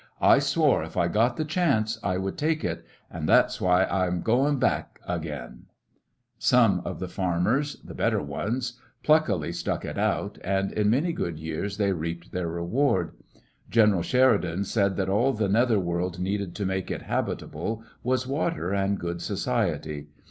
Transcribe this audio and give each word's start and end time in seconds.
I 0.19 0.39
swore 0.39 0.83
if 0.83 0.97
I 0.97 1.07
got 1.07 1.37
the 1.37 1.45
chance 1.45 1.99
I 2.01 2.17
would 2.17 2.35
take 2.35 2.63
it, 2.63 2.83
and 3.11 3.29
that 3.29 3.51
's 3.51 3.61
why 3.61 3.83
I 3.83 4.07
am 4.07 4.21
goin' 4.23 4.57
back 4.57 4.99
again." 5.07 5.67
ShendarCs 6.39 6.43
Some 6.43 6.81
of 6.85 6.99
the 6.99 7.07
farmers, 7.07 7.79
the 7.83 7.93
better 7.93 8.19
ones, 8.23 8.79
pluck 9.03 9.29
ily 9.29 9.51
stuck 9.51 9.85
it 9.85 9.99
out, 9.99 10.39
and 10.43 10.71
in 10.71 10.89
many 10.89 11.13
good 11.13 11.37
years 11.37 11.77
they 11.77 11.91
reaped 11.93 12.31
their 12.31 12.47
reward. 12.49 13.11
Greneral 13.69 14.03
Sheridan 14.03 14.63
said 14.63 14.95
that 14.97 15.07
all 15.07 15.33
the 15.33 15.47
nether 15.47 15.79
world 15.79 16.17
needed 16.19 16.55
to 16.55 16.65
make 16.65 16.89
it 16.89 17.03
habitable 17.03 17.83
was 18.01 18.25
water 18.25 18.73
and 18.73 18.97
good 18.97 19.21
society. 19.21 20.07